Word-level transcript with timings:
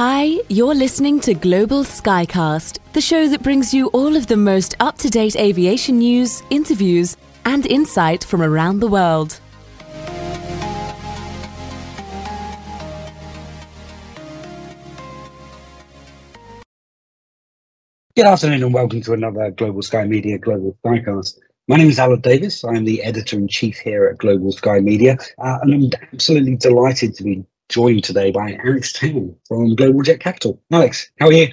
Hi, 0.00 0.38
you're 0.48 0.76
listening 0.76 1.18
to 1.22 1.34
Global 1.34 1.82
Skycast, 1.82 2.78
the 2.92 3.00
show 3.00 3.28
that 3.30 3.42
brings 3.42 3.74
you 3.74 3.88
all 3.88 4.14
of 4.14 4.28
the 4.28 4.36
most 4.36 4.76
up 4.78 4.96
to 4.98 5.08
date 5.08 5.34
aviation 5.34 5.98
news, 5.98 6.40
interviews, 6.50 7.16
and 7.44 7.66
insight 7.66 8.22
from 8.22 8.40
around 8.40 8.78
the 8.78 8.86
world. 8.86 9.40
Good 18.14 18.26
afternoon 18.26 18.62
and 18.62 18.72
welcome 18.72 19.00
to 19.00 19.14
another 19.14 19.50
Global 19.50 19.82
Sky 19.82 20.04
Media 20.04 20.38
Global 20.38 20.78
Skycast. 20.84 21.40
My 21.66 21.74
name 21.74 21.88
is 21.88 21.98
Alan 21.98 22.20
Davis. 22.20 22.62
I'm 22.62 22.84
the 22.84 23.02
editor 23.02 23.36
in 23.36 23.48
chief 23.48 23.78
here 23.78 24.06
at 24.06 24.18
Global 24.18 24.52
Sky 24.52 24.78
Media, 24.78 25.18
uh, 25.38 25.58
and 25.62 25.74
I'm 25.74 25.90
absolutely 26.12 26.54
delighted 26.54 27.16
to 27.16 27.24
be 27.24 27.44
joined 27.68 28.04
today 28.04 28.30
by 28.30 28.58
Alex 28.64 28.92
Tang 28.92 29.36
from 29.46 29.74
Global 29.76 30.02
Jet 30.02 30.20
Capital. 30.20 30.60
Alex, 30.72 31.10
how 31.20 31.26
are 31.26 31.32
you? 31.32 31.48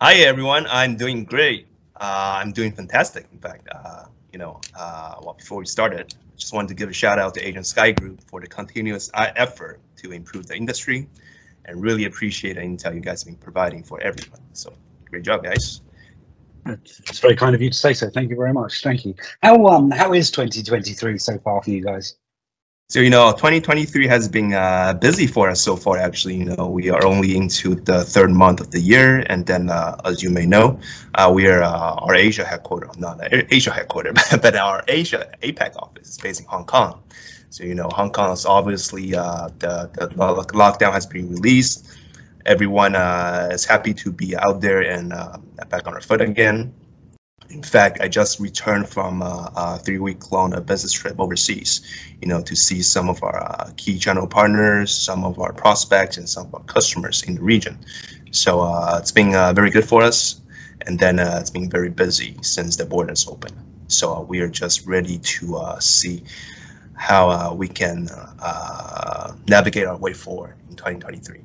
Hi 0.00 0.14
everyone, 0.14 0.66
I'm 0.68 0.96
doing 0.96 1.24
great. 1.24 1.68
Uh, 1.96 2.40
I'm 2.40 2.52
doing 2.52 2.72
fantastic. 2.72 3.26
In 3.32 3.38
fact, 3.38 3.68
uh, 3.72 4.04
you 4.32 4.38
know, 4.38 4.60
uh, 4.78 5.16
well, 5.22 5.34
before 5.34 5.58
we 5.58 5.66
started, 5.66 6.14
just 6.36 6.52
wanted 6.52 6.68
to 6.68 6.74
give 6.74 6.90
a 6.90 6.92
shout 6.92 7.18
out 7.18 7.34
to 7.34 7.46
Asian 7.46 7.64
Sky 7.64 7.92
Group 7.92 8.20
for 8.28 8.40
the 8.40 8.46
continuous 8.46 9.10
effort 9.14 9.80
to 9.96 10.12
improve 10.12 10.46
the 10.46 10.56
industry, 10.56 11.08
and 11.64 11.82
really 11.82 12.04
appreciate 12.04 12.56
the 12.56 12.62
intel 12.62 12.94
you 12.94 13.00
guys 13.00 13.22
have 13.22 13.26
been 13.26 13.36
providing 13.36 13.82
for 13.82 14.00
everyone. 14.00 14.40
So 14.52 14.72
Great 15.10 15.24
job, 15.24 15.44
guys. 15.44 15.80
It's 16.66 17.20
very 17.20 17.36
kind 17.36 17.54
of 17.54 17.62
you 17.62 17.70
to 17.70 17.76
say 17.76 17.94
so. 17.94 18.10
Thank 18.10 18.30
you 18.30 18.36
very 18.36 18.52
much. 18.52 18.82
Thank 18.82 19.04
you. 19.04 19.14
How 19.42 19.66
um 19.66 19.90
how 19.90 20.12
is 20.12 20.30
2023 20.32 21.16
so 21.18 21.38
far 21.38 21.62
for 21.62 21.70
you 21.70 21.84
guys? 21.84 22.16
So 22.88 23.00
you 23.00 23.10
know, 23.10 23.32
2023 23.32 24.06
has 24.06 24.28
been 24.28 24.52
uh, 24.52 24.94
busy 24.94 25.26
for 25.26 25.50
us 25.50 25.60
so 25.60 25.74
far. 25.74 25.98
Actually, 25.98 26.36
you 26.36 26.44
know, 26.44 26.68
we 26.68 26.88
are 26.88 27.04
only 27.04 27.36
into 27.36 27.74
the 27.74 28.04
third 28.04 28.30
month 28.30 28.60
of 28.60 28.70
the 28.70 28.78
year, 28.78 29.26
and 29.28 29.44
then, 29.44 29.70
uh, 29.70 30.00
as 30.04 30.22
you 30.22 30.30
may 30.30 30.46
know, 30.46 30.78
uh, 31.16 31.28
we 31.34 31.48
are 31.48 31.64
uh, 31.64 31.94
our 31.94 32.14
Asia 32.14 32.44
headquarters, 32.44 32.96
not 32.96 33.18
Asia 33.50 33.72
headquarters, 33.72 34.14
but 34.40 34.54
our 34.54 34.84
Asia 34.86 35.28
APAC 35.42 35.74
office 35.76 36.10
is 36.10 36.18
based 36.18 36.40
in 36.40 36.46
Hong 36.46 36.64
Kong. 36.64 37.02
So 37.50 37.64
you 37.64 37.74
know, 37.74 37.88
Hong 37.88 38.12
Kong 38.12 38.30
is 38.32 38.46
obviously 38.46 39.16
uh, 39.16 39.48
the 39.58 39.90
the 39.94 40.06
lockdown 40.54 40.92
has 40.92 41.06
been 41.06 41.28
released 41.28 41.88
everyone 42.46 42.94
uh, 42.94 43.48
is 43.50 43.64
happy 43.64 43.92
to 43.92 44.12
be 44.12 44.36
out 44.36 44.60
there 44.60 44.80
and 44.80 45.12
uh, 45.12 45.36
back 45.68 45.86
on 45.86 45.94
our 45.94 46.00
foot 46.00 46.20
again. 46.20 46.72
In 47.50 47.62
fact, 47.62 48.00
I 48.00 48.08
just 48.08 48.40
returned 48.40 48.88
from 48.88 49.22
uh, 49.22 49.50
a 49.54 49.78
three-week-long 49.78 50.52
uh, 50.54 50.60
business 50.60 50.92
trip 50.92 51.20
overseas, 51.20 51.80
you 52.20 52.28
know, 52.28 52.42
to 52.42 52.56
see 52.56 52.82
some 52.82 53.08
of 53.08 53.22
our 53.22 53.40
uh, 53.40 53.70
key 53.76 53.98
channel 53.98 54.26
partners, 54.26 54.92
some 54.92 55.24
of 55.24 55.38
our 55.38 55.52
prospects, 55.52 56.16
and 56.16 56.28
some 56.28 56.46
of 56.46 56.54
our 56.54 56.62
customers 56.64 57.22
in 57.22 57.36
the 57.36 57.42
region. 57.42 57.78
So 58.32 58.60
uh, 58.60 58.98
it's 59.00 59.12
been 59.12 59.32
very 59.54 59.70
good 59.70 59.84
for 59.84 60.02
us, 60.02 60.40
and 60.86 60.98
then 60.98 61.18
it's 61.18 61.50
been 61.50 61.70
very 61.70 61.90
busy 61.90 62.36
since 62.42 62.76
the 62.76 62.84
borders 62.84 63.26
open. 63.28 63.52
So 63.88 64.22
we 64.22 64.40
are 64.40 64.48
just 64.48 64.84
ready 64.86 65.18
to 65.18 65.76
see 65.78 66.24
how 66.94 67.54
we 67.54 67.68
can 67.68 68.08
navigate 69.46 69.86
our 69.86 69.96
way 69.96 70.12
forward 70.12 70.56
in 70.68 70.76
2023. 70.76 71.40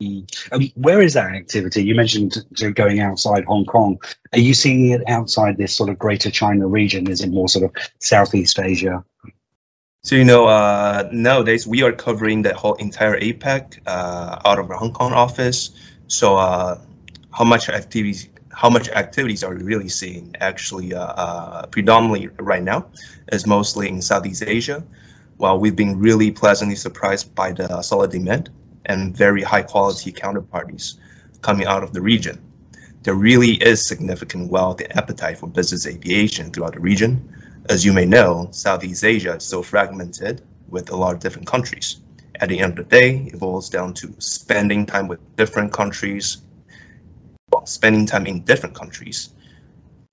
Um, 0.00 0.26
where 0.74 1.00
is 1.00 1.14
that 1.14 1.34
activity? 1.34 1.84
You 1.84 1.94
mentioned 1.94 2.44
going 2.74 3.00
outside 3.00 3.44
Hong 3.44 3.64
Kong. 3.64 3.98
Are 4.32 4.40
you 4.40 4.52
seeing 4.54 4.90
it 4.90 5.02
outside 5.08 5.56
this 5.56 5.74
sort 5.74 5.88
of 5.88 5.98
Greater 5.98 6.30
China 6.30 6.66
region? 6.66 7.08
Is 7.08 7.20
it 7.20 7.30
more 7.30 7.48
sort 7.48 7.64
of 7.64 7.82
Southeast 8.00 8.58
Asia? 8.58 9.04
So 10.02 10.16
you 10.16 10.24
know, 10.24 10.46
uh, 10.46 11.08
nowadays 11.12 11.66
we 11.66 11.82
are 11.82 11.92
covering 11.92 12.42
the 12.42 12.54
whole 12.54 12.74
entire 12.74 13.18
APAC 13.20 13.80
uh, 13.86 14.40
out 14.44 14.58
of 14.58 14.70
our 14.70 14.76
Hong 14.76 14.92
Kong 14.92 15.12
office. 15.12 15.70
So 16.08 16.36
uh, 16.36 16.78
how 17.32 17.44
much 17.44 17.68
activities? 17.68 18.28
How 18.52 18.70
much 18.70 18.88
activities 18.90 19.42
are 19.42 19.54
we 19.54 19.62
really 19.62 19.88
seeing? 19.88 20.34
Actually, 20.40 20.94
uh, 20.94 21.06
uh, 21.06 21.66
predominantly 21.66 22.28
right 22.38 22.62
now, 22.62 22.86
is 23.32 23.46
mostly 23.46 23.88
in 23.88 24.02
Southeast 24.02 24.44
Asia. 24.46 24.84
While 25.38 25.58
we've 25.58 25.74
been 25.74 25.98
really 25.98 26.30
pleasantly 26.30 26.76
surprised 26.76 27.34
by 27.34 27.52
the 27.52 27.82
solid 27.82 28.12
demand 28.12 28.50
and 28.86 29.16
very 29.16 29.42
high 29.42 29.62
quality 29.62 30.12
counterparties 30.12 30.98
coming 31.42 31.66
out 31.66 31.82
of 31.82 31.92
the 31.92 32.00
region. 32.00 32.40
There 33.02 33.14
really 33.14 33.62
is 33.62 33.86
significant 33.86 34.50
wealth 34.50 34.80
and 34.80 34.96
appetite 34.96 35.38
for 35.38 35.46
business 35.46 35.86
aviation 35.86 36.50
throughout 36.50 36.74
the 36.74 36.80
region. 36.80 37.30
As 37.68 37.84
you 37.84 37.92
may 37.92 38.06
know, 38.06 38.48
Southeast 38.50 39.04
Asia 39.04 39.34
is 39.34 39.44
so 39.44 39.62
fragmented 39.62 40.42
with 40.68 40.90
a 40.90 40.96
lot 40.96 41.14
of 41.14 41.20
different 41.20 41.46
countries. 41.46 42.00
At 42.40 42.48
the 42.48 42.58
end 42.58 42.78
of 42.78 42.88
the 42.88 42.96
day, 42.96 43.28
it 43.32 43.38
boils 43.38 43.68
down 43.68 43.94
to 43.94 44.14
spending 44.18 44.86
time 44.86 45.06
with 45.06 45.20
different 45.36 45.72
countries, 45.72 46.38
well, 47.50 47.66
spending 47.66 48.06
time 48.06 48.26
in 48.26 48.40
different 48.40 48.74
countries, 48.74 49.34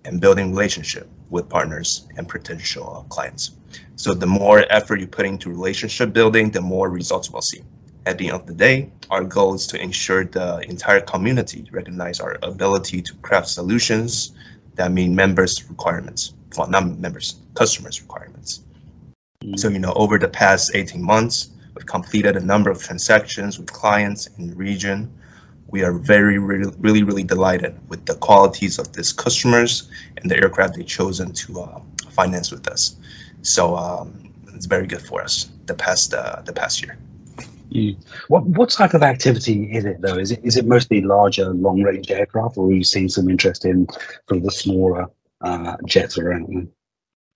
and 0.04 0.20
building 0.20 0.52
relationship 0.52 1.10
with 1.30 1.48
partners 1.48 2.08
and 2.18 2.28
potential 2.28 3.06
clients. 3.10 3.52
So 3.96 4.14
the 4.14 4.28
more 4.28 4.66
effort 4.70 5.00
you 5.00 5.08
put 5.08 5.26
into 5.26 5.50
relationship 5.50 6.12
building, 6.12 6.52
the 6.52 6.62
more 6.62 6.90
results 6.90 7.30
we'll 7.30 7.42
see 7.42 7.64
at 8.06 8.18
the 8.18 8.28
end 8.28 8.36
of 8.36 8.48
the 8.48 8.54
day, 8.54 8.92
our 9.10 9.24
goal 9.24 9.54
is 9.54 9.68
to 9.68 9.82
ensure 9.82 10.26
the 10.26 10.60
entire 10.70 11.02
community 11.02 11.68
recognize 11.72 12.20
our 12.20 12.38
ability 12.42 13.02
to 13.02 13.14
craft 13.16 13.48
solutions 13.48 14.34
that 14.76 14.92
meet 14.92 15.10
members' 15.10 15.70
requirements, 15.70 16.34
well, 16.58 16.70
not 16.70 16.98
members, 16.98 17.36
customers' 17.54 18.02
requirements. 18.02 18.62
Mm. 19.44 19.60
So, 19.60 19.70
you 19.70 19.80
know, 19.80 19.94
over 19.94 20.18
the 20.18 20.28
past 20.28 20.72
18 20.74 21.02
months, 21.02 21.52
we've 21.76 21.86
completed 21.86 22.38
a 22.38 22.40
number 22.40 22.72
of 22.72 22.82
transactions 22.82 23.60
with 23.60 23.72
clients 23.72 24.28
in 24.38 24.48
the 24.48 24.56
region. 24.56 25.12
We 25.68 25.84
are 25.84 25.94
very, 25.94 26.40
really, 26.40 26.74
really, 26.80 27.04
really 27.04 27.24
delighted 27.24 27.78
with 27.90 28.06
the 28.06 28.16
qualities 28.16 28.80
of 28.80 28.92
these 28.94 29.14
customers 29.14 29.90
and 30.18 30.30
the 30.30 30.38
aircraft 30.38 30.76
they've 30.76 30.86
chosen 30.86 31.34
to 31.34 31.62
uh, 31.62 31.82
finance 32.10 32.52
with 32.52 32.68
us. 32.68 32.96
So 33.42 33.76
um, 33.76 34.34
it's 34.54 34.66
very 34.66 34.88
good 34.88 35.02
for 35.02 35.22
us 35.22 35.52
the 35.66 35.74
past 35.74 36.14
uh, 36.14 36.42
the 36.46 36.54
past 36.54 36.84
year. 36.84 36.98
You, 37.72 37.96
what 38.28 38.46
what 38.46 38.70
type 38.70 38.94
of 38.94 39.02
activity 39.02 39.72
is 39.72 39.86
it 39.86 40.02
though? 40.02 40.18
Is 40.18 40.32
it 40.32 40.42
is 40.44 40.58
it 40.58 40.66
mostly 40.66 41.02
larger, 41.02 41.54
long 41.54 41.82
range 41.82 42.12
aircraft, 42.12 42.58
or 42.58 42.68
are 42.68 42.74
you 42.74 42.84
seeing 42.84 43.08
some 43.08 43.30
interest 43.30 43.64
in 43.64 43.88
sort 44.28 44.40
of 44.40 44.44
the 44.44 44.52
smaller 44.52 45.08
uh, 45.40 45.78
jets 45.86 46.18
around? 46.18 46.68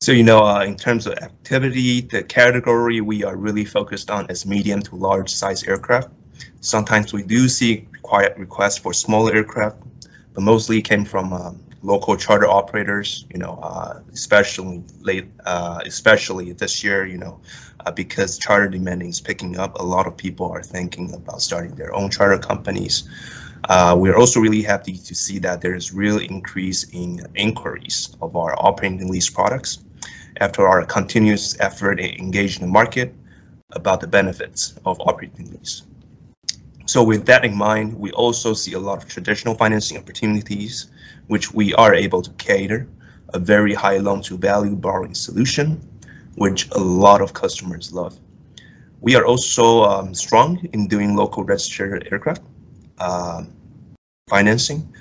So 0.01 0.12
you 0.12 0.24
know, 0.24 0.44
uh, 0.45 0.63
in 0.63 0.75
terms 0.75 1.07
of 1.07 1.13
activity, 1.13 2.01
the 2.01 2.22
category 2.22 3.00
we 3.00 3.24
are 3.24 3.38
really 3.38 3.63
focused 3.63 4.12
on 4.12 4.29
is 4.29 4.45
medium 4.45 4.81
to 4.84 4.95
large 4.97 5.34
size 5.34 5.63
aircraft. 5.63 6.09
Sometimes 6.59 7.13
we 7.13 7.24
do 7.24 7.47
see 7.47 7.88
quiet 8.01 8.38
requests 8.38 8.78
for 8.78 8.91
smaller 8.91 9.34
aircraft, 9.34 9.78
but 10.34 10.44
mostly 10.44 10.81
came 10.81 11.06
from 11.06 11.31
um, 11.31 11.63
local 11.85 12.18
charter 12.18 12.47
operators. 12.47 13.25
You 13.34 13.40
know, 13.40 13.59
uh, 13.62 14.00
especially 14.12 14.84
late, 15.01 15.28
uh, 15.46 15.79
especially 15.85 16.51
this 16.53 16.84
year. 16.84 17.06
You 17.06 17.18
know, 17.18 17.40
uh, 17.85 17.91
because 17.91 18.38
charter 18.38 18.68
demand 18.68 19.03
is 19.03 19.22
picking 19.22 19.57
up, 19.57 19.79
a 19.79 19.84
lot 19.84 20.07
of 20.07 20.18
people 20.18 20.51
are 20.51 20.63
thinking 20.63 21.13
about 21.13 21.41
starting 21.41 21.75
their 21.75 21.94
own 21.94 22.09
charter 22.09 22.38
companies. 22.38 23.07
Uh, 23.69 23.95
we're 23.97 24.16
also 24.16 24.40
really 24.40 24.62
happy 24.62 24.97
to 24.97 25.16
see 25.16 25.40
that 25.40 25.62
there 25.62 25.74
is 25.74 25.91
real 25.91 26.19
increase 26.19 26.84
in 26.94 27.25
inquiries 27.35 28.16
of 28.22 28.35
our 28.35 28.53
operating 28.59 29.09
lease 29.09 29.29
products 29.29 29.79
after 30.38 30.68
our 30.68 30.85
continuous 30.85 31.59
effort 31.59 32.00
in 32.00 32.12
engaging 32.19 32.62
the 32.62 32.72
market 32.72 33.13
about 33.72 34.01
the 34.01 34.07
benefits 34.07 34.75
of 34.85 35.00
operating 35.01 35.51
lease. 35.51 35.84
So 36.85 37.03
with 37.03 37.25
that 37.25 37.44
in 37.44 37.56
mind, 37.56 37.97
we 37.97 38.12
also 38.12 38.53
see 38.53 38.74
a 38.74 38.79
lot 38.79 39.01
of 39.01 39.09
traditional 39.09 39.56
financing 39.56 39.97
opportunities, 39.97 40.88
which 41.28 41.53
we 41.53 41.74
are 41.75 41.94
able 41.94 42.22
to 42.22 42.31
cater 42.34 42.88
a 43.34 43.40
very 43.40 43.74
high 43.74 43.97
loan 43.97 44.22
to 44.22 44.38
value 44.38 44.75
borrowing 44.75 45.13
solution 45.13 45.81
which 46.36 46.69
a 46.72 46.80
lot 46.80 47.22
of 47.22 47.34
customers 47.34 47.94
love. 47.94 48.18
We 49.02 49.16
are 49.16 49.25
also 49.25 49.84
um, 49.84 50.13
strong 50.13 50.68
in 50.74 50.88
doing 50.88 51.16
local 51.16 51.44
registered 51.44 52.07
aircraft 52.12 52.42
uh, 53.00 53.44
financing, 54.30 54.94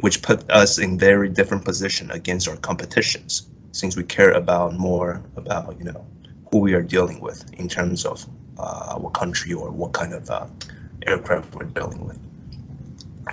which 0.00 0.22
put 0.22 0.48
us 0.50 0.78
in 0.78 0.98
very 0.98 1.28
different 1.28 1.64
position 1.64 2.10
against 2.10 2.48
our 2.48 2.56
competitions, 2.56 3.48
since 3.72 3.96
we 3.96 4.04
care 4.04 4.32
about 4.32 4.74
more 4.74 5.22
about 5.36 5.76
you 5.78 5.84
know 5.84 6.06
who 6.50 6.58
we 6.58 6.74
are 6.74 6.82
dealing 6.82 7.20
with 7.20 7.52
in 7.54 7.68
terms 7.68 8.04
of 8.04 8.24
uh, 8.58 8.96
what 8.96 9.14
country 9.14 9.52
or 9.52 9.70
what 9.70 9.92
kind 9.92 10.12
of 10.12 10.28
uh, 10.30 10.46
aircraft 11.06 11.54
we're 11.54 11.64
dealing 11.64 12.04
with. 12.06 12.18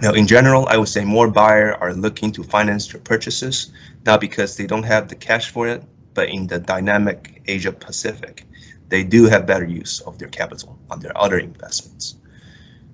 Now, 0.02 0.12
in 0.14 0.28
general, 0.28 0.68
I 0.68 0.78
would 0.78 0.90
say 0.90 1.06
more 1.06 1.30
buyers 1.30 1.78
are 1.80 1.94
looking 1.94 2.32
to 2.34 2.44
finance 2.44 2.88
their 2.88 3.02
purchases, 3.02 3.72
not 4.06 4.20
because 4.22 4.58
they 4.58 4.68
don't 4.68 4.84
have 4.84 5.08
the 5.08 5.16
cash 5.16 5.52
for 5.52 5.68
it, 5.68 5.84
but 6.14 6.30
in 6.30 6.48
the 6.48 6.60
dynamic 6.60 7.42
Asia 7.48 7.72
Pacific, 7.72 8.46
they 8.90 9.04
do 9.04 9.26
have 9.26 9.48
better 9.48 9.66
use 9.66 10.02
of 10.02 10.20
their 10.20 10.28
capital 10.28 10.78
on 10.90 11.00
their 11.00 11.18
other 11.18 11.40
investments. 11.40 12.16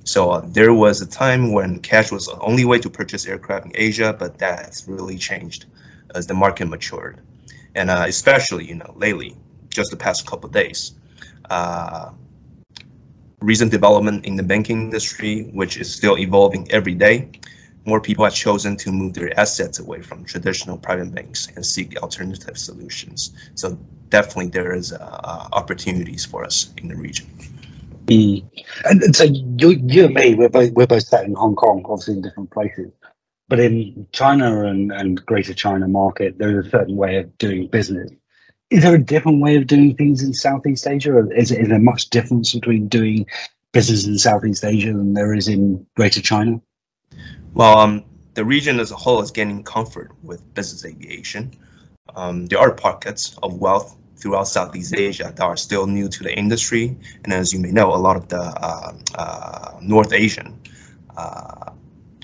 So 0.03 0.31
uh, 0.31 0.41
there 0.45 0.73
was 0.73 1.01
a 1.01 1.07
time 1.07 1.51
when 1.51 1.79
cash 1.79 2.11
was 2.11 2.25
the 2.25 2.39
only 2.39 2.65
way 2.65 2.79
to 2.79 2.89
purchase 2.89 3.25
aircraft 3.25 3.67
in 3.67 3.71
Asia, 3.75 4.15
but 4.17 4.37
that's 4.37 4.87
really 4.87 5.17
changed 5.17 5.65
as 6.15 6.27
the 6.27 6.33
market 6.33 6.65
matured. 6.65 7.19
And 7.75 7.89
uh, 7.89 8.05
especially, 8.07 8.65
you 8.65 8.75
know, 8.75 8.93
lately, 8.95 9.37
just 9.69 9.91
the 9.91 9.97
past 9.97 10.25
couple 10.25 10.49
days, 10.49 10.93
uh, 11.49 12.11
recent 13.41 13.71
development 13.71 14.25
in 14.25 14.35
the 14.35 14.43
banking 14.43 14.81
industry, 14.81 15.43
which 15.53 15.77
is 15.77 15.93
still 15.93 16.17
evolving 16.17 16.71
every 16.71 16.93
day, 16.93 17.29
more 17.85 17.99
people 17.99 18.23
have 18.23 18.33
chosen 18.33 18.77
to 18.77 18.91
move 18.91 19.13
their 19.13 19.37
assets 19.39 19.79
away 19.79 20.01
from 20.01 20.23
traditional 20.23 20.77
private 20.77 21.13
banks 21.13 21.47
and 21.55 21.65
seek 21.65 21.97
alternative 21.97 22.57
solutions. 22.57 23.33
So 23.55 23.77
definitely 24.09 24.49
there 24.49 24.73
is 24.73 24.93
uh, 24.93 24.97
uh, 24.97 25.47
opportunities 25.53 26.23
for 26.23 26.45
us 26.45 26.71
in 26.77 26.89
the 26.89 26.95
region. 26.95 27.27
Mm. 28.05 28.43
And, 28.85 29.01
and, 29.03 29.15
so 29.15 29.23
you, 29.23 29.69
you 29.69 30.05
and 30.05 30.13
me, 30.13 30.35
we're 30.35 30.49
both, 30.49 30.71
we're 30.73 30.87
both 30.87 31.03
set 31.03 31.25
in 31.25 31.33
Hong 31.33 31.55
Kong, 31.55 31.83
obviously 31.85 32.15
in 32.15 32.21
different 32.21 32.51
places. 32.51 32.91
But 33.47 33.59
in 33.59 34.07
China 34.11 34.65
and, 34.65 34.91
and 34.91 35.25
Greater 35.25 35.53
China 35.53 35.87
market, 35.87 36.37
there's 36.37 36.65
a 36.65 36.69
certain 36.69 36.95
way 36.95 37.17
of 37.17 37.37
doing 37.37 37.67
business. 37.67 38.11
Is 38.71 38.83
there 38.83 38.95
a 38.95 39.03
different 39.03 39.41
way 39.41 39.57
of 39.57 39.67
doing 39.67 39.95
things 39.95 40.23
in 40.23 40.33
Southeast 40.33 40.87
Asia? 40.87 41.11
Or 41.11 41.31
is, 41.33 41.51
is 41.51 41.67
there 41.67 41.79
much 41.79 42.09
difference 42.09 42.53
between 42.53 42.87
doing 42.87 43.25
business 43.73 44.07
in 44.07 44.17
Southeast 44.17 44.63
Asia 44.63 44.93
than 44.93 45.13
there 45.13 45.33
is 45.33 45.49
in 45.49 45.85
Greater 45.95 46.21
China? 46.21 46.59
Well, 47.53 47.77
um, 47.77 48.05
the 48.33 48.45
region 48.45 48.79
as 48.79 48.91
a 48.91 48.95
whole 48.95 49.21
is 49.21 49.29
gaining 49.29 49.63
comfort 49.63 50.11
with 50.23 50.41
business 50.53 50.85
aviation. 50.85 51.51
Um, 52.15 52.45
there 52.45 52.59
are 52.59 52.71
pockets 52.71 53.37
of 53.43 53.59
wealth 53.59 53.97
throughout 54.15 54.47
Southeast 54.47 54.95
Asia 54.95 55.33
that 55.35 55.43
are 55.43 55.57
still 55.57 55.85
new 55.85 56.07
to 56.07 56.23
the 56.23 56.33
industry. 56.33 56.95
And 57.25 57.33
as 57.33 57.51
you 57.51 57.59
may 57.59 57.71
know, 57.71 57.93
a 57.93 57.97
lot 57.97 58.15
of 58.15 58.29
the 58.29 58.39
uh, 58.39 58.93
uh, 59.15 59.79
North 59.81 60.13
Asian, 60.13 60.57
uh, 61.17 61.71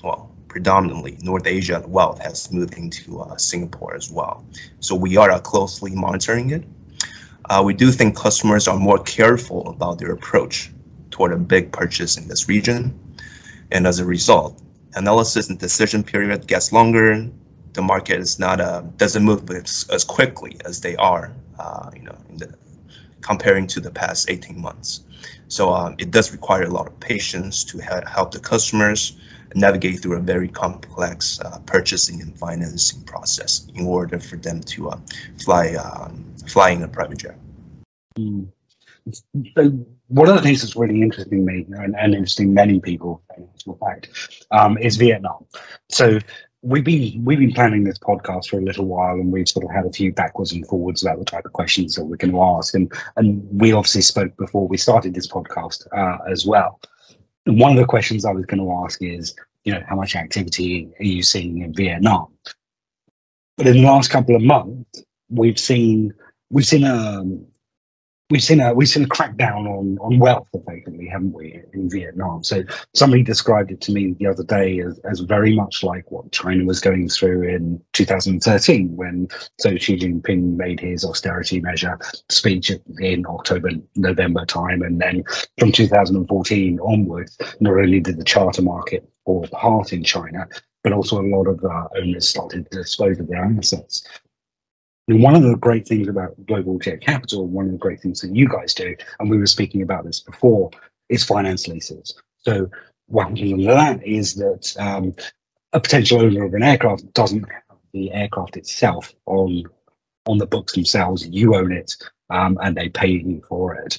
well, 0.02 0.34
predominantly 0.48 1.18
North 1.22 1.46
Asia 1.46 1.82
wealth 1.86 2.18
has 2.20 2.50
moved 2.50 2.74
into 2.76 3.20
uh, 3.20 3.36
Singapore 3.36 3.94
as 3.94 4.10
well. 4.10 4.44
So 4.80 4.94
we 4.94 5.16
are 5.16 5.30
uh, 5.30 5.38
closely 5.38 5.94
monitoring 5.94 6.50
it. 6.50 6.64
Uh, 7.48 7.62
we 7.64 7.74
do 7.74 7.90
think 7.92 8.16
customers 8.16 8.66
are 8.68 8.76
more 8.76 8.98
careful 8.98 9.68
about 9.68 9.98
their 9.98 10.12
approach 10.12 10.70
toward 11.10 11.32
a 11.32 11.36
big 11.36 11.72
purchase 11.72 12.16
in 12.16 12.28
this 12.28 12.48
region. 12.48 12.98
And 13.70 13.86
as 13.86 13.98
a 13.98 14.04
result, 14.04 14.60
analysis 14.94 15.48
and 15.48 15.58
decision 15.58 16.02
period 16.02 16.46
gets 16.46 16.72
longer. 16.72 17.28
The 17.72 17.82
market 17.82 18.18
is 18.20 18.38
not 18.38 18.60
uh, 18.60 18.82
doesn't 18.96 19.24
move 19.24 19.48
as, 19.50 19.86
as 19.90 20.04
quickly 20.04 20.56
as 20.64 20.80
they 20.80 20.96
are, 20.96 21.32
uh, 21.58 21.90
you 21.94 22.02
know, 22.02 22.16
the, 22.36 22.54
comparing 23.20 23.66
to 23.68 23.80
the 23.80 23.90
past 23.90 24.30
18 24.30 24.60
months. 24.60 25.04
So 25.48 25.72
um, 25.72 25.94
it 25.98 26.10
does 26.10 26.32
require 26.32 26.64
a 26.64 26.70
lot 26.70 26.86
of 26.86 26.98
patience 27.00 27.64
to 27.64 27.80
ha- 27.80 28.06
help 28.06 28.32
the 28.32 28.40
customers 28.40 29.16
navigate 29.54 30.00
through 30.00 30.16
a 30.16 30.20
very 30.20 30.48
complex 30.48 31.40
uh, 31.40 31.58
purchasing 31.66 32.20
and 32.20 32.38
financing 32.38 33.02
process 33.04 33.66
in 33.74 33.86
order 33.86 34.18
for 34.18 34.36
them 34.36 34.60
to 34.60 34.90
uh, 34.90 34.98
fly 35.42 35.74
um, 35.74 36.24
fly 36.46 36.70
in 36.70 36.82
a 36.82 36.88
private 36.88 37.18
jet. 37.18 37.38
Mm. 38.18 38.48
One 40.08 40.28
of 40.28 40.34
the 40.36 40.42
things 40.42 40.62
that's 40.62 40.76
really 40.76 41.00
interesting 41.02 41.44
me 41.44 41.66
and, 41.70 41.94
and 41.96 42.14
interesting 42.14 42.52
many 42.52 42.80
people, 42.80 43.22
in 43.36 43.74
fact, 43.76 44.08
um, 44.50 44.76
is 44.78 44.96
Vietnam. 44.96 45.44
So 45.88 46.18
we've 46.62 46.84
been 46.84 47.24
we've 47.24 47.38
been 47.38 47.52
planning 47.52 47.84
this 47.84 47.98
podcast 47.98 48.48
for 48.48 48.58
a 48.58 48.62
little 48.62 48.86
while, 48.86 49.14
and 49.14 49.32
we've 49.32 49.48
sort 49.48 49.64
of 49.64 49.70
had 49.70 49.86
a 49.86 49.92
few 49.92 50.12
backwards 50.12 50.52
and 50.52 50.66
forwards 50.66 51.02
about 51.02 51.18
the 51.18 51.24
type 51.24 51.44
of 51.44 51.52
questions 51.52 51.94
that 51.94 52.04
we're 52.04 52.16
going 52.16 52.32
to 52.32 52.42
ask, 52.42 52.74
and 52.74 52.92
and 53.16 53.46
we 53.50 53.72
obviously 53.72 54.02
spoke 54.02 54.36
before 54.36 54.66
we 54.66 54.76
started 54.76 55.14
this 55.14 55.28
podcast 55.28 55.86
uh, 55.96 56.18
as 56.30 56.46
well. 56.46 56.80
One 57.48 57.72
of 57.72 57.78
the 57.78 57.86
questions 57.86 58.24
I 58.24 58.32
was 58.32 58.44
going 58.44 58.60
to 58.60 58.72
ask 58.84 59.02
is, 59.02 59.34
you 59.64 59.72
know, 59.72 59.82
how 59.88 59.96
much 59.96 60.14
activity 60.16 60.88
are 61.00 61.04
you 61.04 61.22
seeing 61.22 61.62
in 61.62 61.72
Vietnam? 61.72 62.28
But 63.56 63.66
in 63.66 63.78
the 63.78 63.82
last 63.82 64.10
couple 64.10 64.36
of 64.36 64.42
months, 64.42 65.02
we've 65.30 65.58
seen 65.58 66.12
we've 66.50 66.66
seen 66.66 66.84
a 66.84 67.24
we've 68.30 68.42
seen 68.42 68.60
a 68.60 68.74
we've 68.74 68.88
seen 68.88 69.04
a 69.04 69.08
crackdown 69.08 69.66
on 69.66 69.98
on 70.00 70.18
wealth 70.18 70.48
effectively 70.52 71.06
haven't 71.06 71.32
we 71.32 71.62
in 71.72 71.88
vietnam? 71.90 72.44
So 72.44 72.62
somebody 72.94 73.22
described 73.22 73.70
it 73.70 73.80
to 73.82 73.92
me 73.92 74.14
the 74.18 74.26
other 74.26 74.44
day 74.44 74.80
as, 74.80 74.98
as 75.10 75.20
very 75.20 75.54
much 75.54 75.82
like 75.82 76.10
what 76.10 76.30
china 76.32 76.64
was 76.64 76.80
going 76.80 77.08
through 77.08 77.42
in 77.42 77.80
2013 77.92 78.94
when 78.96 79.28
so 79.58 79.76
xi 79.76 79.98
jinping 79.98 80.56
made 80.56 80.80
his 80.80 81.04
austerity 81.04 81.60
measure 81.60 81.98
speech 82.28 82.70
in 82.98 83.26
october 83.26 83.70
november 83.96 84.44
time. 84.44 84.82
And 84.82 85.00
then 85.00 85.24
from 85.58 85.72
2014 85.72 86.80
onwards 86.80 87.38
not 87.60 87.74
only 87.74 88.00
did 88.00 88.18
the 88.18 88.24
charter 88.24 88.62
market 88.62 89.08
fall 89.24 89.44
apart 89.44 89.92
in 89.92 90.04
china 90.04 90.46
but 90.84 90.92
also 90.92 91.20
a 91.20 91.26
lot 91.26 91.46
of 91.46 91.62
uh, 91.64 91.88
owners 91.96 92.28
started 92.28 92.70
to 92.70 92.78
dispose 92.78 93.18
of 93.18 93.26
their 93.28 93.44
assets 93.44 94.06
and 95.08 95.22
one 95.22 95.34
of 95.34 95.42
the 95.42 95.56
great 95.56 95.86
things 95.86 96.06
about 96.06 96.34
Global 96.46 96.78
Jet 96.78 97.00
Capital, 97.00 97.46
one 97.46 97.66
of 97.66 97.72
the 97.72 97.78
great 97.78 98.00
things 98.00 98.20
that 98.20 98.34
you 98.34 98.48
guys 98.48 98.74
do, 98.74 98.94
and 99.18 99.30
we 99.30 99.38
were 99.38 99.46
speaking 99.46 99.82
about 99.82 100.04
this 100.04 100.20
before, 100.20 100.70
is 101.08 101.24
finance 101.24 101.66
leases. 101.66 102.14
So 102.36 102.70
one 103.06 103.34
thing 103.34 103.66
of 103.66 103.74
that 103.74 104.06
is 104.06 104.34
that 104.34 104.74
um, 104.78 105.14
a 105.72 105.80
potential 105.80 106.20
owner 106.20 106.44
of 106.44 106.54
an 106.54 106.62
aircraft 106.62 107.12
doesn't 107.14 107.44
have 107.50 107.78
the 107.92 108.12
aircraft 108.12 108.56
itself 108.56 109.12
on 109.26 109.64
on 110.26 110.36
the 110.36 110.46
books 110.46 110.74
themselves. 110.74 111.26
You 111.26 111.54
own 111.54 111.72
it, 111.72 111.94
um, 112.28 112.58
and 112.62 112.76
they 112.76 112.90
pay 112.90 113.08
you 113.08 113.42
for 113.48 113.74
it. 113.74 113.98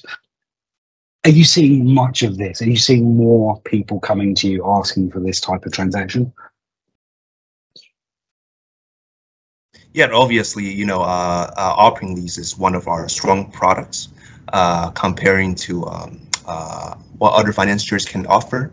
Are 1.24 1.30
you 1.30 1.44
seeing 1.44 1.92
much 1.92 2.22
of 2.22 2.38
this? 2.38 2.62
Are 2.62 2.70
you 2.70 2.76
seeing 2.76 3.16
more 3.16 3.60
people 3.62 4.00
coming 4.00 4.34
to 4.36 4.48
you 4.48 4.64
asking 4.64 5.10
for 5.10 5.20
this 5.20 5.40
type 5.40 5.66
of 5.66 5.72
transaction? 5.72 6.32
Yeah, 9.92 10.08
obviously, 10.12 10.70
you 10.70 10.86
know, 10.86 11.02
uh, 11.02 11.50
uh, 11.56 11.74
operating 11.76 12.14
lease 12.14 12.38
is 12.38 12.56
one 12.56 12.74
of 12.76 12.86
our 12.86 13.08
strong 13.08 13.50
products 13.50 14.08
uh, 14.52 14.90
comparing 14.90 15.54
to 15.56 15.84
um, 15.86 16.20
uh, 16.46 16.94
what 17.18 17.32
other 17.34 17.52
financiers 17.52 18.06
can 18.06 18.24
offer. 18.26 18.70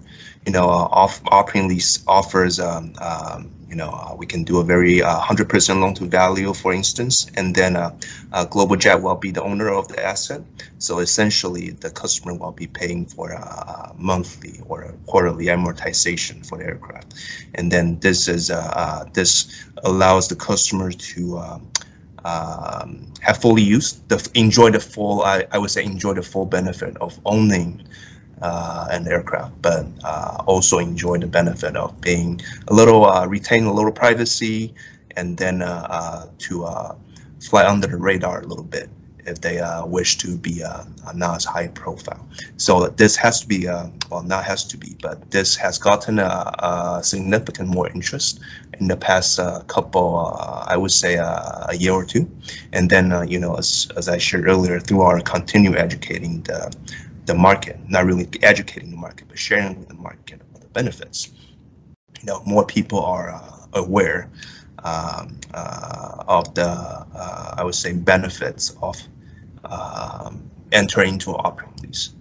You 0.48 0.54
know, 0.54 0.70
uh, 0.70 0.88
off, 0.92 1.20
operating 1.28 1.68
lease 1.68 2.06
offers 2.08 2.58
um, 2.58 2.94
um, 3.02 3.52
you 3.70 3.76
know, 3.76 3.90
uh, 3.90 4.16
we 4.16 4.26
can 4.26 4.46
do 4.46 4.60
a 4.60 4.64
very 4.64 5.00
100% 5.00 5.70
uh, 5.70 5.76
loan 5.76 5.94
to 5.96 6.06
value, 6.06 6.54
for 6.54 6.72
instance, 6.72 7.30
and 7.36 7.54
then 7.54 7.76
uh, 7.76 7.94
uh, 8.32 8.46
Global 8.46 8.78
Jet 8.78 9.02
will 9.02 9.16
be 9.16 9.30
the 9.30 9.44
owner 9.44 9.70
of 9.70 9.90
the 9.90 10.02
asset. 10.02 10.42
So 10.78 11.00
essentially, 11.00 11.72
the 11.72 11.90
customer 11.90 12.34
will 12.34 12.54
be 12.54 12.66
paying 12.66 13.06
for 13.08 13.32
a, 13.32 13.94
monthly 13.98 14.62
or 14.70 14.84
a 14.84 14.94
quarterly 15.06 15.48
amortization 15.48 16.48
for 16.48 16.58
the 16.58 16.64
aircraft, 16.64 17.16
and 17.56 17.70
then 17.70 18.00
this 18.00 18.30
is 18.30 18.48
this 19.12 19.68
allows 19.84 20.30
the 20.30 20.36
customer 20.36 20.92
to 20.92 21.38
um, 21.40 21.68
um, 22.24 23.12
have 23.20 23.42
fully 23.42 23.64
used 23.64 24.08
the 24.08 24.30
enjoy 24.34 24.70
the 24.72 24.80
full 24.80 25.24
I, 25.24 25.46
I 25.52 25.58
would 25.58 25.72
say 25.72 25.84
enjoy 25.84 26.14
the 26.14 26.24
full 26.24 26.46
benefit 26.46 26.96
of 26.98 27.20
owning 27.26 27.84
uh, 28.42 28.88
an 28.92 29.08
aircraft, 29.08 29.62
but 29.62 29.86
uh, 30.04 30.44
also 30.46 30.78
enjoy 30.80 31.18
the 31.18 31.28
benefit 31.28 31.76
of 31.76 32.00
being 32.02 32.40
a 32.68 32.74
little 32.74 33.06
uh, 33.06 33.26
retain 33.26 33.66
a 33.66 33.74
little 33.74 33.92
privacy, 33.92 34.74
and 35.16 35.38
then 35.38 35.62
uh, 35.62 35.88
uh, 35.90 36.28
to 36.38 36.66
uh, 36.66 36.96
fly 37.42 37.66
under 37.66 37.88
the 37.88 37.98
radar 37.98 38.42
a 38.42 38.46
little 38.46 38.64
bit 38.64 38.90
if 39.26 39.42
they 39.42 39.62
wish 39.86 40.18
to 40.18 40.38
be 40.38 40.64
not 41.14 41.36
as 41.36 41.44
high 41.44 41.68
profile. 41.68 42.26
So 42.56 42.88
this 42.88 43.18
has 43.18 43.42
to 43.42 43.48
be 43.48 43.66
well, 43.66 44.24
not 44.24 44.46
has 44.46 44.64
to 44.68 44.78
be, 44.78 44.96
but 45.02 45.32
this 45.32 45.54
has 45.58 45.78
gotten 45.78 46.20
a, 46.20 46.54
a 46.60 47.02
significant 47.04 47.68
more 47.68 47.90
interest 47.90 48.40
in 48.80 48.88
the 48.88 48.96
past 48.96 49.38
couple, 49.68 50.34
I 50.66 50.78
would 50.78 50.92
say 50.92 51.16
a 51.16 51.74
year 51.74 51.92
or 51.92 52.06
two, 52.06 52.32
and 52.72 52.90
then 52.90 53.28
you 53.28 53.38
know 53.38 53.56
as 53.56 53.90
as 53.98 54.08
I 54.08 54.18
shared 54.18 54.48
earlier, 54.48 54.80
through 54.80 55.02
our 55.02 55.20
continue 55.20 55.76
educating 55.76 56.42
the 56.44 56.74
the 57.28 57.36
market, 57.36 57.78
not 57.88 58.06
really 58.06 58.28
educating 58.42 58.90
the 58.90 58.98
market, 58.98 59.28
but 59.28 59.38
sharing 59.38 59.78
with 59.78 59.90
the 59.90 59.96
market 59.96 60.42
about 60.42 60.62
the 60.62 60.70
benefits. 60.70 61.32
You 62.22 62.26
know, 62.26 62.42
more 62.46 62.66
people 62.66 63.00
are 63.04 63.30
uh, 63.30 63.66
aware 63.74 64.32
um, 64.84 65.38
uh, 65.54 66.24
of 66.28 66.56
the, 66.56 66.68
uh, 66.68 67.56
I 67.58 67.64
would 67.64 67.76
say, 67.76 67.94
benefits 67.94 68.76
of 68.82 68.98
um, 69.66 70.50
entering 70.72 71.14
into 71.14 71.32
lease. 71.84 72.12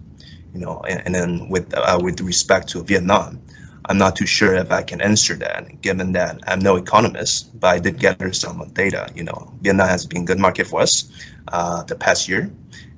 You 0.53 0.59
know, 0.59 0.81
and, 0.87 1.01
and 1.05 1.15
then 1.15 1.49
with 1.49 1.73
uh, 1.73 1.99
with 2.01 2.19
respect 2.21 2.67
to 2.69 2.83
Vietnam, 2.83 3.41
I'm 3.85 3.97
not 3.97 4.15
too 4.15 4.25
sure 4.25 4.55
if 4.55 4.71
I 4.71 4.81
can 4.83 5.01
answer 5.01 5.35
that, 5.35 5.81
given 5.81 6.11
that 6.13 6.39
I'm 6.47 6.59
no 6.59 6.75
economist, 6.75 7.57
but 7.59 7.67
I 7.67 7.79
did 7.79 7.99
gather 7.99 8.33
some 8.33 8.67
data. 8.73 9.09
You 9.15 9.23
know, 9.23 9.53
Vietnam 9.61 9.87
has 9.87 10.05
been 10.05 10.23
a 10.23 10.25
good 10.25 10.39
market 10.39 10.67
for 10.67 10.81
us 10.81 11.09
uh, 11.49 11.83
the 11.83 11.95
past 11.95 12.27
year, 12.27 12.51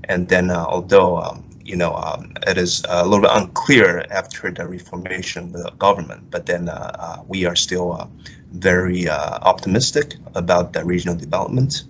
and 0.06 0.28
then 0.28 0.50
uh, 0.50 0.66
although 0.68 1.18
um, 1.18 1.49
you 1.70 1.76
know, 1.76 1.94
um, 1.94 2.34
it 2.48 2.58
is 2.58 2.84
a 2.90 3.06
little 3.06 3.22
bit 3.22 3.30
unclear 3.32 4.04
after 4.10 4.50
the 4.50 4.68
reformation 4.68 5.44
of 5.44 5.54
the 5.54 5.72
government, 5.78 6.32
but 6.32 6.48
then 6.48 6.68
uh, 6.68 6.92
uh, 6.98 7.24
we 7.28 7.46
are 7.46 7.56
still 7.56 7.94
uh, 7.94 8.08
very 8.54 9.08
uh, 9.08 9.38
optimistic 9.44 10.16
about 10.34 10.74
the 10.74 10.84
regional 10.84 11.16
development. 11.16 11.84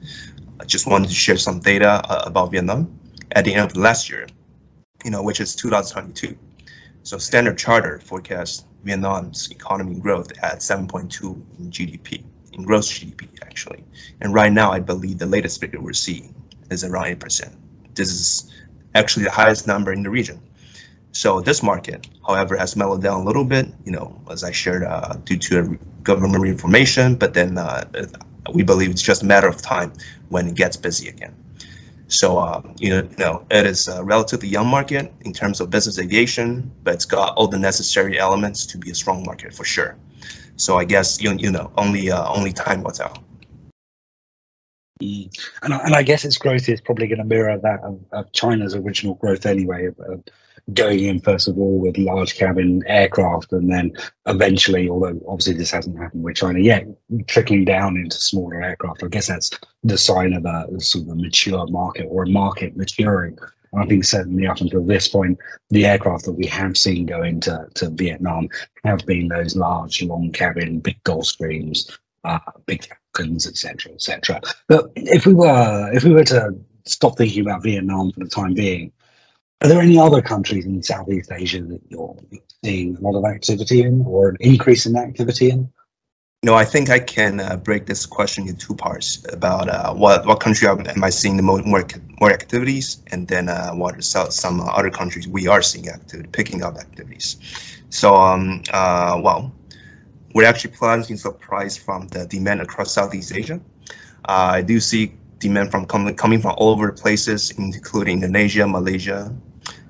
I 0.60 0.66
just 0.66 0.86
wanted 0.86 1.08
to 1.08 1.16
share 1.16 1.38
some 1.38 1.62
data 1.62 2.04
about 2.28 2.52
Vietnam 2.52 2.94
at 3.32 3.46
the 3.46 3.54
end 3.56 3.72
of 3.72 3.78
last 3.78 4.10
year, 4.10 4.28
you 5.06 5.12
know, 5.12 5.24
which 5.24 5.40
is 5.40 5.56
2022. 5.56 6.38
So 7.04 7.18
Standard 7.18 7.58
Charter 7.58 8.00
forecasts 8.00 8.66
Vietnam's 8.84 9.50
economy 9.50 9.96
growth 9.96 10.34
at 10.44 10.60
7.2 10.60 11.42
in 11.58 11.72
GDP, 11.72 12.26
in 12.52 12.64
gross 12.64 12.92
GDP 12.92 13.30
actually. 13.44 13.86
And 14.20 14.34
right 14.34 14.52
now, 14.52 14.74
I 14.74 14.82
believe 14.82 15.20
the 15.20 15.26
latest 15.26 15.62
figure 15.62 15.80
we're 15.80 15.94
seeing 15.94 16.36
is 16.70 16.84
around 16.84 17.06
8%. 17.06 17.56
This 17.96 18.10
is 18.10 18.52
actually 18.96 19.24
the 19.26 19.32
highest 19.32 19.68
number 19.68 19.94
in 19.94 20.04
the 20.04 20.10
region. 20.10 20.40
So 21.12 21.42
this 21.42 21.64
market, 21.64 22.08
however, 22.26 22.56
has 22.56 22.76
mellowed 22.76 23.02
down 23.02 23.22
a 23.22 23.24
little 23.24 23.44
bit, 23.44 23.68
you 23.84 23.92
know, 23.92 24.22
as 24.30 24.44
I 24.44 24.52
shared, 24.52 24.84
uh, 24.84 25.16
due 25.24 25.38
to 25.38 25.78
government 26.04 26.46
information, 26.46 27.16
but 27.16 27.34
then 27.34 27.58
uh, 27.58 27.86
we 28.54 28.64
believe 28.64 28.90
it's 28.92 29.02
just 29.02 29.24
a 29.24 29.26
matter 29.26 29.48
of 29.48 29.62
time 29.62 29.94
when 30.30 30.48
it 30.48 30.56
gets 30.56 30.78
busy 30.78 31.10
again. 31.10 31.36
So, 32.08 32.38
uh, 32.40 32.62
you 32.78 33.08
know, 33.18 33.46
it 33.52 33.66
is 33.66 33.88
a 33.88 34.04
relatively 34.04 34.50
young 34.50 34.68
market 34.68 35.14
in 35.22 35.34
terms 35.34 35.60
of 35.62 35.70
business 35.70 36.00
aviation, 36.00 36.72
but 36.84 36.96
it's 36.96 37.06
got 37.06 37.36
all 37.36 37.48
the 37.48 37.60
necessary 37.60 38.18
elements 38.18 38.66
to 38.68 38.78
be 38.78 38.90
a 38.92 38.96
strong 38.96 39.24
market 39.26 39.54
for 39.54 39.64
sure. 39.64 39.96
So 40.56 40.78
I 40.78 40.86
guess, 40.86 41.22
you, 41.22 41.32
you 41.34 41.52
know, 41.52 41.72
only 41.78 42.12
uh, 42.12 42.28
only 42.34 42.52
time 42.52 42.84
will 42.84 42.92
tell. 42.92 43.24
Mm. 45.02 45.38
And, 45.64 45.74
and 45.74 45.96
I 45.96 46.04
guess 46.04 46.26
its 46.26 46.38
growth 46.38 46.68
is 46.68 46.82
probably 46.82 47.08
going 47.08 47.20
to 47.20 47.26
mirror 47.26 47.58
that 47.58 47.82
of, 47.84 48.00
of 48.12 48.32
China's 48.34 48.76
original 48.76 49.16
growth 49.16 49.46
anyway, 49.46 49.86
of, 49.86 50.00
of, 50.00 50.24
going 50.74 51.00
in 51.00 51.20
first 51.20 51.48
of 51.48 51.58
all 51.58 51.80
with 51.80 51.98
large 51.98 52.36
cabin 52.36 52.84
aircraft, 52.88 53.52
and 53.52 53.72
then 53.72 53.92
eventually, 54.28 54.90
although 54.90 55.20
obviously 55.28 55.54
this 55.54 55.72
hasn't 55.72 55.98
happened 55.98 56.24
with 56.24 56.36
China 56.36 56.60
yet, 56.60 56.86
trickling 57.28 57.66
down 57.66 57.98
into 57.98 58.18
smaller 58.18 58.62
aircraft. 58.62 59.04
I 59.04 59.08
guess 59.08 59.28
that's 59.28 59.50
the 59.84 59.98
sign 59.98 60.34
of 60.34 60.46
a 60.46 60.68
sort 60.80 61.06
of 61.06 61.12
a 61.12 61.16
mature 61.16 61.66
market 61.68 62.08
or 62.10 62.24
a 62.24 62.30
market 62.30 62.78
maturing. 62.78 63.38
And 63.72 63.84
I 63.84 63.86
think 63.86 64.04
certainly 64.04 64.48
up 64.48 64.62
until 64.62 64.84
this 64.84 65.08
point, 65.08 65.38
the 65.70 65.86
aircraft 65.86 66.26
that 66.26 66.34
we 66.34 66.46
have 66.48 66.78
seen 66.78 67.06
go 67.06 67.24
into 67.24 67.68
to 67.76 67.90
Vietnam 67.90 68.50
have 68.84 69.06
been 69.06 69.28
those 69.28 69.56
large, 69.56 70.02
long 70.04 70.32
cabin, 70.32 70.80
big 70.80 71.02
Gulfstreams, 71.04 71.98
uh, 72.24 72.40
big 72.66 72.86
Falcons, 72.86 73.48
etc., 73.48 73.94
etc. 73.94 74.42
But 74.68 74.92
if 74.96 75.26
we 75.26 75.34
were 75.34 75.90
if 75.94 76.04
we 76.04 76.12
were 76.12 76.26
to 76.26 76.56
stop 76.86 77.18
thinking 77.18 77.42
about 77.42 77.64
Vietnam 77.64 78.12
for 78.12 78.22
the 78.22 78.30
time 78.30 78.54
being, 78.54 78.92
are 79.62 79.68
there 79.68 79.82
any 79.82 79.98
other 79.98 80.22
countries 80.22 80.66
in 80.66 80.82
Southeast 80.82 81.32
Asia 81.32 81.62
that 81.62 81.82
you're 81.90 82.16
seeing 82.64 82.98
a 82.98 83.02
lot 83.02 83.18
of 83.18 83.26
activity 83.26 83.82
in, 83.82 84.02
or 84.06 84.30
an 84.30 84.38
increase 84.40 84.86
in 84.86 84.96
activity 84.96 85.50
in? 85.50 85.70
No, 86.42 86.54
I 86.54 86.64
think 86.64 86.90
I 86.90 87.00
can 87.00 87.42
uh, 87.42 87.58
break 87.58 87.86
this 87.86 88.06
question 88.06 88.48
in 88.48 88.56
two 88.56 88.74
parts 88.74 89.22
about 89.34 89.68
uh, 89.68 89.94
what 89.94 90.26
what 90.26 90.40
country 90.40 90.70
am 90.70 91.04
I 91.04 91.10
seeing 91.10 91.36
the 91.36 91.44
more 91.44 91.62
more, 91.64 91.86
more 92.22 92.32
activities, 92.32 93.02
and 93.08 93.28
then 93.28 93.50
uh, 93.50 93.72
what 93.72 93.98
are 93.98 94.32
some 94.32 94.62
other 94.62 94.90
countries 94.90 95.28
we 95.28 95.48
are 95.48 95.62
seeing 95.62 95.90
activity 95.90 96.30
picking 96.32 96.64
up 96.64 96.78
activities. 96.78 97.36
So, 97.90 98.16
um, 98.16 98.64
uh, 98.72 99.20
well, 99.22 99.52
we're 100.34 100.46
actually 100.46 100.72
pleasantly 100.72 101.18
surprised 101.18 101.80
from 101.80 102.08
the 102.10 102.26
demand 102.28 102.62
across 102.62 102.92
Southeast 102.92 103.34
Asia. 103.34 103.60
Uh, 104.26 104.52
I 104.54 104.62
do 104.62 104.80
see 104.80 105.14
demand 105.40 105.72
from 105.72 105.86
com- 105.86 106.14
coming 106.16 106.42
from 106.42 106.54
all 106.58 106.70
over 106.70 106.88
the 106.88 106.94
places, 106.94 107.52
including 107.58 108.24
Indonesia, 108.24 108.68
Malaysia, 108.68 109.34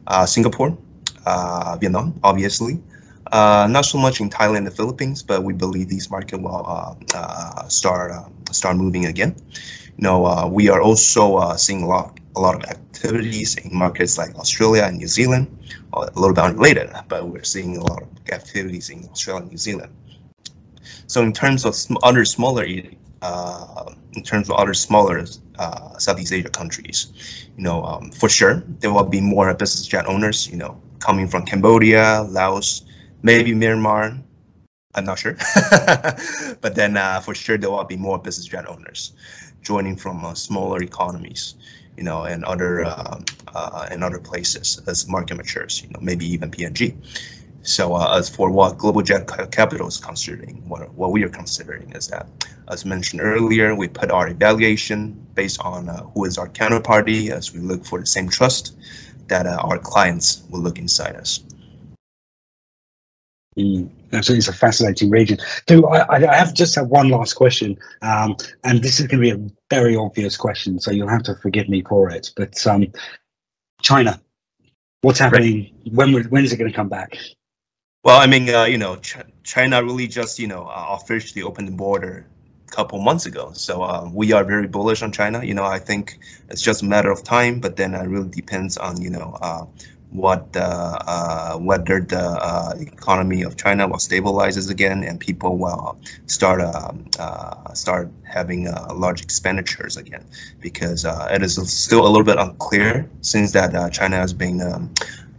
uh, 0.07 0.25
Singapore, 0.25 0.77
uh, 1.25 1.77
Vietnam, 1.79 2.19
obviously. 2.23 2.79
Uh, 3.31 3.67
not 3.69 3.85
so 3.85 3.97
much 3.97 4.21
in 4.21 4.29
Thailand 4.29 4.57
and 4.57 4.67
the 4.67 4.71
Philippines, 4.71 5.21
but 5.21 5.43
we 5.43 5.53
believe 5.53 5.87
these 5.87 6.09
markets 6.09 6.41
will 6.41 6.65
uh, 6.65 6.95
uh, 7.13 7.67
start 7.67 8.11
start 8.51 8.77
moving 8.77 9.05
again. 9.05 9.35
You 9.97 10.03
know, 10.03 10.47
we 10.47 10.69
are 10.69 10.81
also 10.81 11.53
seeing 11.55 11.83
a 11.83 11.87
lot 11.87 12.19
a 12.35 12.39
lot 12.39 12.55
of 12.55 12.63
activities 12.69 13.57
in 13.57 13.75
markets 13.77 14.17
like 14.17 14.33
Australia 14.35 14.83
and 14.83 14.97
New 14.97 15.07
Zealand. 15.07 15.45
A 15.93 15.99
little 16.15 16.33
bit 16.33 16.43
unrelated, 16.43 16.89
but 17.07 17.27
we're 17.27 17.43
seeing 17.43 17.77
a 17.77 17.83
lot 17.83 18.03
of 18.03 18.09
activities 18.31 18.89
in 18.89 19.05
Australia 19.09 19.41
and 19.41 19.51
New 19.51 19.57
Zealand. 19.57 19.91
So 21.09 21.23
in 21.23 21.33
terms 21.33 21.65
of 21.65 21.73
sm- 21.75 21.97
other 22.03 22.23
smaller, 22.23 22.67
uh, 23.23 23.91
in 24.13 24.23
terms 24.23 24.47
of 24.47 24.55
other 24.55 24.75
smaller 24.75 25.25
uh, 25.57 25.97
Southeast 25.97 26.31
Asia 26.31 26.49
countries, 26.49 27.47
you 27.57 27.63
know, 27.63 27.83
um, 27.83 28.11
for 28.11 28.29
sure 28.29 28.63
there 28.79 28.93
will 28.93 29.03
be 29.09 29.19
more 29.19 29.51
business 29.55 29.87
jet 29.87 30.05
owners, 30.05 30.47
you 30.47 30.55
know, 30.55 30.79
coming 30.99 31.27
from 31.27 31.45
Cambodia, 31.45 32.21
Laos, 32.29 32.85
maybe 33.23 33.53
Myanmar. 33.53 34.21
I'm 34.93 35.05
not 35.05 35.17
sure, 35.17 35.33
but 36.61 36.75
then 36.75 36.95
uh, 36.95 37.19
for 37.21 37.33
sure 37.33 37.57
there 37.57 37.71
will 37.71 37.83
be 37.85 37.97
more 37.97 38.19
business 38.19 38.45
jet 38.45 38.67
owners 38.69 39.13
joining 39.63 39.95
from 39.95 40.23
uh, 40.23 40.35
smaller 40.35 40.81
economies, 40.83 41.55
you 41.97 42.03
know, 42.03 42.25
and 42.25 42.45
other 42.45 42.85
uh, 42.85 43.19
uh, 43.55 43.87
and 43.89 44.03
other 44.03 44.19
places 44.19 44.79
as 44.87 45.07
market 45.07 45.37
matures. 45.37 45.81
You 45.81 45.89
know, 45.89 45.99
maybe 46.01 46.25
even 46.25 46.51
PNG. 46.51 46.93
So 47.61 47.93
uh, 47.93 48.17
as 48.17 48.29
for 48.29 48.49
what 48.49 48.77
Global 48.77 49.01
Jet 49.01 49.29
Capital 49.51 49.87
is 49.87 49.97
considering, 49.97 50.67
what, 50.67 50.91
what 50.93 51.11
we 51.11 51.23
are 51.23 51.29
considering 51.29 51.91
is 51.91 52.07
that, 52.07 52.27
as 52.69 52.85
mentioned 52.85 53.21
earlier, 53.21 53.75
we 53.75 53.87
put 53.87 54.11
our 54.11 54.29
evaluation 54.29 55.13
based 55.35 55.59
on 55.61 55.89
uh, 55.89 56.03
who 56.13 56.25
is 56.25 56.37
our 56.37 56.47
counterparty 56.47 57.31
as 57.31 57.53
we 57.53 57.59
look 57.59 57.85
for 57.85 57.99
the 57.99 58.05
same 58.05 58.29
trust 58.29 58.77
that 59.27 59.45
uh, 59.45 59.57
our 59.61 59.77
clients 59.77 60.43
will 60.49 60.61
look 60.61 60.79
inside 60.79 61.15
us. 61.15 61.43
Mm, 63.57 63.89
absolutely, 64.13 64.39
it's 64.39 64.47
a 64.47 64.53
fascinating 64.53 65.09
region. 65.09 65.37
So 65.67 65.87
I, 65.87 66.15
I 66.15 66.35
have 66.35 66.53
just 66.53 66.75
have 66.75 66.87
one 66.87 67.09
last 67.09 67.33
question, 67.33 67.77
um, 68.01 68.37
and 68.63 68.81
this 68.81 68.99
is 68.99 69.07
going 69.07 69.21
to 69.21 69.35
be 69.35 69.45
a 69.45 69.51
very 69.69 69.95
obvious 69.95 70.37
question, 70.37 70.79
so 70.79 70.91
you'll 70.91 71.09
have 71.09 71.23
to 71.23 71.35
forgive 71.35 71.67
me 71.67 71.83
for 71.83 72.09
it. 72.09 72.31
But 72.37 72.65
um, 72.65 72.87
China, 73.81 74.21
what's 75.01 75.19
happening? 75.19 75.73
Right. 75.85 75.93
When 75.93 76.23
when 76.29 76.43
is 76.45 76.53
it 76.53 76.57
going 76.57 76.71
to 76.71 76.75
come 76.75 76.89
back? 76.89 77.17
Well, 78.03 78.19
I 78.19 78.27
mean, 78.27 78.49
uh, 78.49 78.63
you 78.63 78.77
know, 78.77 78.95
Ch- 78.97 79.17
China 79.43 79.83
really 79.83 80.07
just, 80.07 80.39
you 80.39 80.47
know, 80.47 80.63
uh, 80.67 80.97
officially 81.01 81.43
opened 81.43 81.67
the 81.67 81.73
border 81.73 82.25
a 82.67 82.71
couple 82.71 82.99
months 83.01 83.25
ago. 83.25 83.51
So 83.53 83.83
uh, 83.83 84.09
we 84.13 84.31
are 84.31 84.45
very 84.45 84.67
bullish 84.67 85.01
on 85.01 85.11
China. 85.11 85.43
You 85.43 85.53
know, 85.53 85.65
I 85.65 85.79
think 85.79 86.17
it's 86.49 86.61
just 86.61 86.81
a 86.81 86.85
matter 86.85 87.11
of 87.11 87.23
time, 87.23 87.59
but 87.59 87.75
then 87.75 87.93
it 87.93 88.07
really 88.07 88.29
depends 88.29 88.77
on, 88.77 89.01
you 89.01 89.09
know, 89.09 89.37
uh, 89.41 89.65
what 90.11 90.47
uh, 90.55 91.57
whether 91.59 91.99
the 91.99 92.19
uh, 92.41 92.73
economy 92.79 93.43
of 93.43 93.57
China 93.57 93.87
will 93.87 93.97
stabilizes 93.97 94.71
again 94.71 95.03
and 95.03 95.19
people 95.19 95.57
will 95.57 95.99
start 96.25 96.61
um, 96.61 97.05
start 97.75 98.09
having 98.23 98.65
large 98.93 99.21
expenditures 99.21 99.97
again, 99.97 100.25
because 100.61 101.05
it 101.05 101.43
is 101.43 101.55
still 101.71 102.07
a 102.07 102.09
little 102.09 102.23
bit 102.23 102.39
unclear 102.39 103.07
since 103.21 103.51
that 103.51 103.71
China 103.93 104.15
has 104.15 104.33
been 104.33 104.61
um, 104.61 104.89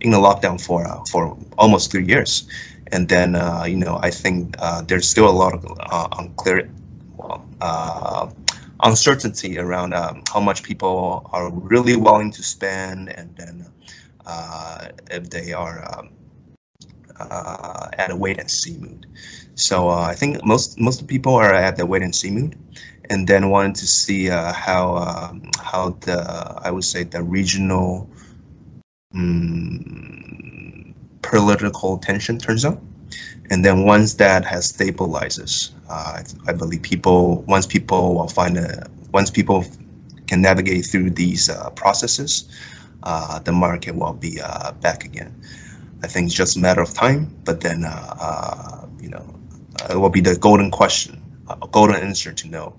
in 0.00 0.12
a 0.14 0.18
lockdown 0.18 0.60
for 0.60 0.86
uh, 0.86 1.02
for 1.10 1.36
almost 1.58 1.90
three 1.90 2.04
years, 2.06 2.46
and 2.92 3.08
then 3.08 3.34
uh, 3.34 3.64
you 3.66 3.76
know 3.76 3.98
I 4.02 4.10
think 4.10 4.56
uh, 4.58 4.82
there's 4.82 5.08
still 5.08 5.28
a 5.28 5.36
lot 5.42 5.54
of 5.54 5.64
uh, 5.80 6.08
unclear 6.18 6.70
well, 7.16 7.44
uh, 7.60 8.28
uncertainty 8.82 9.58
around 9.58 9.94
um, 9.94 10.22
how 10.32 10.40
much 10.40 10.62
people 10.62 11.28
are 11.32 11.50
really 11.50 11.96
willing 11.96 12.30
to 12.32 12.42
spend, 12.42 13.08
and 13.16 13.34
then 13.36 13.66
uh, 14.26 14.88
if 15.10 15.30
they 15.30 15.52
are 15.52 15.84
um, 15.98 16.10
at 17.98 18.10
a 18.10 18.16
wait 18.16 18.38
and 18.38 18.50
see 18.50 18.76
mood. 18.78 19.06
So 19.54 19.88
I 19.88 20.14
think 20.14 20.44
most 20.44 20.78
most 20.80 21.06
people 21.06 21.34
are 21.34 21.52
at 21.52 21.76
the 21.76 21.86
wait 21.86 22.02
and 22.02 22.14
see 22.14 22.30
mood, 22.30 22.56
and 23.10 23.26
then 23.26 23.50
wanted 23.50 23.74
to 23.76 23.86
see 23.86 24.26
how 24.26 24.96
um, 24.96 25.50
how 25.60 25.90
the 26.00 26.18
I 26.62 26.70
would 26.70 26.84
say 26.84 27.04
the 27.04 27.22
regional 27.22 28.08
um, 29.14 29.49
political 31.30 31.96
tension 31.98 32.38
turns 32.38 32.64
out. 32.64 32.80
And 33.50 33.64
then 33.64 33.84
once 33.84 34.14
that 34.14 34.44
has 34.44 34.72
stabilizes, 34.72 35.70
uh, 35.88 36.22
I 36.46 36.52
believe 36.52 36.82
people 36.82 37.42
once 37.42 37.66
people 37.66 38.14
will 38.14 38.28
find 38.28 38.58
a 38.58 38.88
once 39.12 39.30
people 39.30 39.64
can 40.26 40.40
navigate 40.42 40.86
through 40.86 41.10
these 41.10 41.50
uh, 41.50 41.70
processes, 41.70 42.48
uh, 43.02 43.40
the 43.40 43.52
market 43.52 43.94
will 43.96 44.12
be 44.12 44.40
uh, 44.40 44.72
back 44.72 45.04
again. 45.04 45.34
I 46.02 46.06
think 46.06 46.26
it's 46.26 46.34
just 46.34 46.56
a 46.56 46.60
matter 46.60 46.80
of 46.80 46.94
time, 46.94 47.34
but 47.44 47.60
then 47.60 47.84
uh, 47.84 48.14
uh, 48.20 48.86
you 49.00 49.08
know 49.08 49.24
it 49.88 49.96
will 49.96 50.10
be 50.10 50.20
the 50.20 50.36
golden 50.36 50.70
question, 50.70 51.20
a 51.48 51.66
golden 51.66 51.96
answer 51.96 52.32
to 52.32 52.48
know 52.48 52.76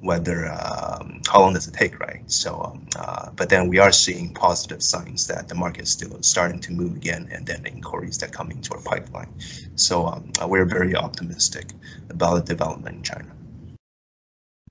whether 0.00 0.46
um, 0.46 1.20
how 1.28 1.40
long 1.40 1.54
does 1.54 1.66
it 1.66 1.74
take, 1.74 1.98
right? 2.00 2.20
So, 2.30 2.60
um, 2.62 2.86
uh, 2.96 3.30
but 3.34 3.48
then 3.48 3.68
we 3.68 3.78
are 3.78 3.92
seeing 3.92 4.32
positive 4.34 4.82
signs 4.82 5.26
that 5.26 5.48
the 5.48 5.54
market 5.54 5.82
is 5.82 5.90
still 5.90 6.20
starting 6.22 6.60
to 6.60 6.72
move 6.72 6.96
again, 6.96 7.28
and 7.32 7.46
then 7.46 7.62
the 7.62 7.70
inquiries 7.70 8.18
that 8.18 8.32
come 8.32 8.50
into 8.50 8.74
our 8.74 8.80
pipeline. 8.80 9.28
So 9.76 10.06
um, 10.06 10.30
uh, 10.40 10.46
we're 10.48 10.64
very 10.64 10.94
optimistic 10.94 11.72
about 12.10 12.46
the 12.46 12.54
development 12.54 12.96
in 12.96 13.02
China. 13.02 13.26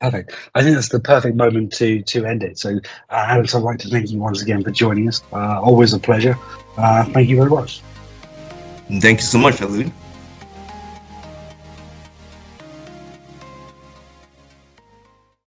Perfect. 0.01 0.33
I 0.53 0.61
think 0.61 0.75
that's 0.75 0.89
the 0.89 0.99
perfect 0.99 1.37
moment 1.37 1.71
to 1.73 2.01
to 2.01 2.25
end 2.25 2.43
it. 2.43 2.59
So, 2.59 2.79
uh, 3.09 3.25
Alex, 3.29 3.55
I'd 3.55 3.63
like 3.63 3.79
to 3.79 3.89
thank 3.89 4.11
you 4.11 4.19
once 4.19 4.41
again 4.41 4.63
for 4.63 4.71
joining 4.71 5.07
us. 5.07 5.23
Uh, 5.31 5.61
always 5.61 5.93
a 5.93 5.99
pleasure. 5.99 6.37
Uh, 6.77 7.05
thank 7.05 7.29
you 7.29 7.37
very 7.37 7.49
much. 7.49 7.81
Thank 8.99 9.19
you 9.19 9.25
so 9.25 9.37
much, 9.37 9.61
Alan. 9.61 9.91